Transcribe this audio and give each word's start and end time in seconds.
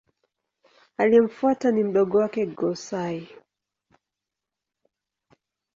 Aliyemfuata 0.97 1.71
ni 1.71 1.83
mdogo 1.83 2.17
wake 2.17 2.45
Go-Sai. 2.45 3.27